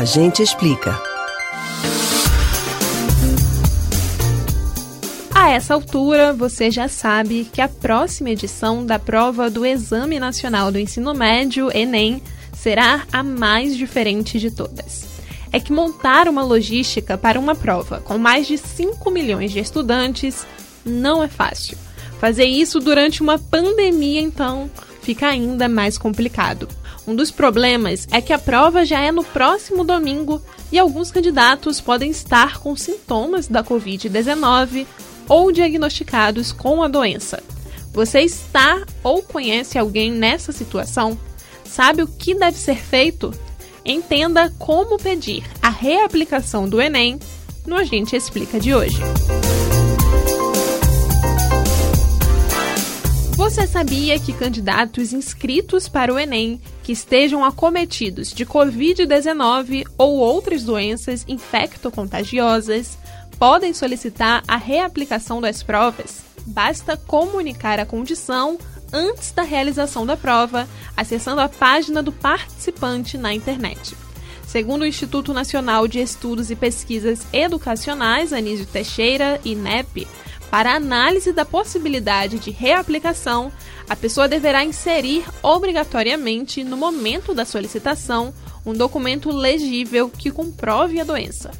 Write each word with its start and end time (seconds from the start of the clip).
A 0.00 0.04
gente 0.06 0.42
explica. 0.42 0.98
A 5.30 5.50
essa 5.50 5.74
altura, 5.74 6.32
você 6.32 6.70
já 6.70 6.88
sabe 6.88 7.46
que 7.52 7.60
a 7.60 7.68
próxima 7.68 8.30
edição 8.30 8.86
da 8.86 8.98
prova 8.98 9.50
do 9.50 9.66
Exame 9.66 10.18
Nacional 10.18 10.72
do 10.72 10.78
Ensino 10.78 11.12
Médio, 11.12 11.68
Enem, 11.76 12.22
será 12.54 13.06
a 13.12 13.22
mais 13.22 13.76
diferente 13.76 14.40
de 14.40 14.50
todas. 14.50 15.04
É 15.52 15.60
que 15.60 15.70
montar 15.70 16.28
uma 16.28 16.42
logística 16.42 17.18
para 17.18 17.38
uma 17.38 17.54
prova 17.54 18.00
com 18.00 18.16
mais 18.16 18.46
de 18.46 18.56
5 18.56 19.10
milhões 19.10 19.52
de 19.52 19.58
estudantes 19.58 20.46
não 20.82 21.22
é 21.22 21.28
fácil. 21.28 21.76
Fazer 22.18 22.46
isso 22.46 22.80
durante 22.80 23.20
uma 23.20 23.38
pandemia, 23.38 24.22
então, 24.22 24.70
fica 25.02 25.28
ainda 25.28 25.68
mais 25.68 25.98
complicado. 25.98 26.79
Um 27.06 27.14
dos 27.14 27.30
problemas 27.30 28.06
é 28.10 28.20
que 28.20 28.32
a 28.32 28.38
prova 28.38 28.84
já 28.84 29.00
é 29.00 29.10
no 29.10 29.24
próximo 29.24 29.84
domingo 29.84 30.40
e 30.70 30.78
alguns 30.78 31.10
candidatos 31.10 31.80
podem 31.80 32.10
estar 32.10 32.58
com 32.58 32.76
sintomas 32.76 33.48
da 33.48 33.64
Covid-19 33.64 34.86
ou 35.28 35.50
diagnosticados 35.50 36.52
com 36.52 36.82
a 36.82 36.88
doença. 36.88 37.42
Você 37.92 38.20
está 38.20 38.84
ou 39.02 39.22
conhece 39.22 39.78
alguém 39.78 40.10
nessa 40.12 40.52
situação? 40.52 41.18
Sabe 41.64 42.02
o 42.02 42.06
que 42.06 42.34
deve 42.34 42.56
ser 42.56 42.76
feito? 42.76 43.32
Entenda 43.84 44.52
como 44.58 44.98
pedir 44.98 45.42
a 45.62 45.70
reaplicação 45.70 46.68
do 46.68 46.80
Enem 46.80 47.18
no 47.66 47.76
A 47.76 47.84
Gente 47.84 48.14
Explica 48.14 48.60
de 48.60 48.74
hoje. 48.74 48.98
Você 53.40 53.66
sabia 53.66 54.20
que 54.20 54.34
candidatos 54.34 55.14
inscritos 55.14 55.88
para 55.88 56.12
o 56.12 56.18
Enem 56.18 56.60
que 56.82 56.92
estejam 56.92 57.42
acometidos 57.42 58.34
de 58.34 58.44
Covid-19 58.44 59.86
ou 59.96 60.18
outras 60.18 60.62
doenças 60.62 61.24
infectocontagiosas 61.26 62.98
podem 63.38 63.72
solicitar 63.72 64.42
a 64.46 64.58
reaplicação 64.58 65.40
das 65.40 65.62
provas? 65.62 66.20
Basta 66.44 66.98
comunicar 66.98 67.80
a 67.80 67.86
condição 67.86 68.58
antes 68.92 69.32
da 69.32 69.42
realização 69.42 70.04
da 70.04 70.18
prova, 70.18 70.68
acessando 70.94 71.40
a 71.40 71.48
página 71.48 72.02
do 72.02 72.12
participante 72.12 73.16
na 73.16 73.32
internet. 73.32 73.96
Segundo 74.46 74.82
o 74.82 74.86
Instituto 74.86 75.32
Nacional 75.32 75.88
de 75.88 75.98
Estudos 75.98 76.50
e 76.50 76.56
Pesquisas 76.56 77.26
Educacionais, 77.32 78.34
Anísio 78.34 78.66
Teixeira, 78.66 79.40
INEP, 79.46 80.06
para 80.50 80.74
análise 80.74 81.32
da 81.32 81.44
possibilidade 81.44 82.38
de 82.38 82.50
reaplicação, 82.50 83.52
a 83.88 83.94
pessoa 83.94 84.28
deverá 84.28 84.64
inserir 84.64 85.24
obrigatoriamente, 85.42 86.64
no 86.64 86.76
momento 86.76 87.32
da 87.32 87.44
solicitação, 87.44 88.34
um 88.66 88.72
documento 88.72 89.30
legível 89.30 90.10
que 90.10 90.30
comprove 90.30 91.00
a 91.00 91.04
doença. 91.04 91.50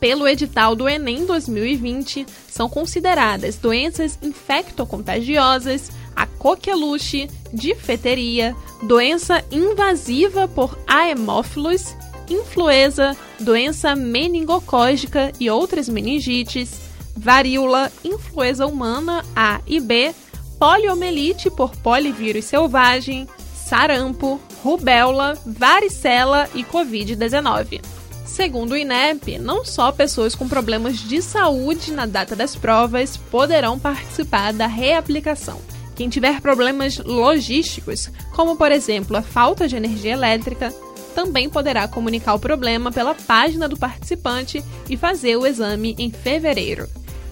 Pelo 0.00 0.28
edital 0.28 0.76
do 0.76 0.88
Enem 0.88 1.26
2020, 1.26 2.24
são 2.48 2.68
consideradas 2.68 3.56
doenças 3.56 4.18
infectocontagiosas 4.22 5.90
a 6.14 6.26
coqueluche, 6.26 7.28
difteria, 7.52 8.54
doença 8.82 9.44
invasiva 9.52 10.48
por 10.48 10.76
aemófilos, 10.86 11.94
influenza, 12.28 13.16
doença 13.38 13.94
meningocógica 13.94 15.32
e 15.38 15.48
outras 15.48 15.88
meningites, 15.88 16.87
varíola, 17.18 17.92
influenza 18.04 18.66
humana 18.66 19.24
A 19.34 19.60
e 19.66 19.80
B, 19.80 20.14
poliomielite 20.58 21.50
por 21.50 21.74
polivírus 21.76 22.44
selvagem, 22.44 23.28
sarampo, 23.54 24.40
rubéola, 24.62 25.36
varicela 25.44 26.48
e 26.54 26.64
Covid-19. 26.64 27.80
Segundo 28.24 28.72
o 28.72 28.76
INEP, 28.76 29.38
não 29.38 29.64
só 29.64 29.90
pessoas 29.90 30.34
com 30.34 30.48
problemas 30.48 30.98
de 30.98 31.20
saúde 31.20 31.92
na 31.92 32.06
data 32.06 32.36
das 32.36 32.54
provas 32.54 33.16
poderão 33.16 33.78
participar 33.78 34.52
da 34.52 34.66
reaplicação. 34.66 35.60
Quem 35.96 36.08
tiver 36.08 36.40
problemas 36.40 36.98
logísticos, 36.98 38.10
como 38.32 38.54
por 38.54 38.70
exemplo 38.70 39.16
a 39.16 39.22
falta 39.22 39.66
de 39.66 39.76
energia 39.76 40.12
elétrica, 40.12 40.72
também 41.14 41.50
poderá 41.50 41.88
comunicar 41.88 42.34
o 42.34 42.38
problema 42.38 42.92
pela 42.92 43.14
página 43.14 43.68
do 43.68 43.76
participante 43.76 44.62
e 44.88 44.96
fazer 44.96 45.36
o 45.36 45.46
exame 45.46 45.96
em 45.98 46.10
fevereiro. 46.10 46.88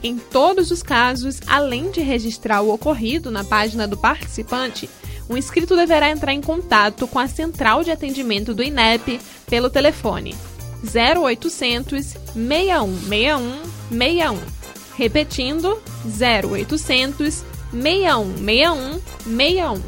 Em 0.06 0.18
todos 0.18 0.70
os 0.70 0.84
casos, 0.84 1.40
além 1.48 1.90
de 1.90 2.00
registrar 2.00 2.62
o 2.62 2.72
ocorrido 2.72 3.28
na 3.28 3.42
página 3.42 3.88
do 3.88 3.96
participante, 3.96 4.88
o 5.28 5.36
inscrito 5.36 5.74
deverá 5.74 6.08
entrar 6.08 6.32
em 6.32 6.40
contato 6.40 7.08
com 7.08 7.18
a 7.18 7.26
central 7.26 7.82
de 7.82 7.90
atendimento 7.90 8.54
do 8.54 8.62
INEP 8.62 9.20
pelo 9.48 9.68
telefone 9.68 10.36
0800 10.84 12.14
6161 12.36 13.62
61. 13.90 14.38
Repetindo, 14.94 15.82
0800 16.04 17.44
6161 17.72 19.00
61. 19.24 19.82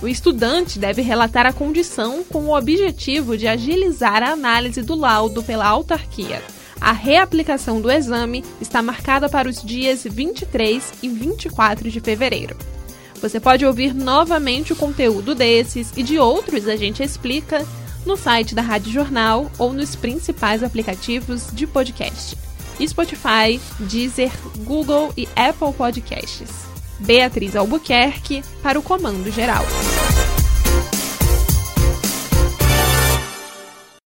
O 0.00 0.06
estudante 0.06 0.78
deve 0.78 1.02
relatar 1.02 1.46
a 1.46 1.52
condição 1.52 2.22
com 2.22 2.44
o 2.44 2.56
objetivo 2.56 3.36
de 3.36 3.48
agilizar 3.48 4.22
a 4.22 4.30
análise 4.30 4.82
do 4.82 4.94
laudo 4.94 5.42
pela 5.42 5.66
autarquia. 5.66 6.40
A 6.80 6.92
reaplicação 6.92 7.80
do 7.80 7.90
exame 7.90 8.44
está 8.60 8.82
marcada 8.82 9.28
para 9.28 9.48
os 9.48 9.62
dias 9.62 10.04
23 10.04 10.92
e 11.02 11.08
24 11.08 11.90
de 11.90 12.00
fevereiro. 12.00 12.56
Você 13.20 13.40
pode 13.40 13.66
ouvir 13.66 13.94
novamente 13.94 14.72
o 14.72 14.76
conteúdo 14.76 15.34
desses 15.34 15.92
e 15.96 16.02
de 16.02 16.18
outros 16.18 16.68
a 16.68 16.76
gente 16.76 17.02
explica 17.02 17.66
no 18.06 18.16
site 18.16 18.54
da 18.54 18.62
Rádio 18.62 18.92
Jornal 18.92 19.50
ou 19.58 19.72
nos 19.72 19.96
principais 19.96 20.62
aplicativos 20.62 21.48
de 21.52 21.66
podcast: 21.66 22.36
Spotify, 22.80 23.60
Deezer, 23.80 24.30
Google 24.58 25.12
e 25.16 25.28
Apple 25.34 25.72
Podcasts. 25.76 26.68
Beatriz 27.00 27.54
Albuquerque 27.54 28.42
para 28.62 28.78
o 28.78 28.82
Comando 28.82 29.30
Geral. 29.30 29.64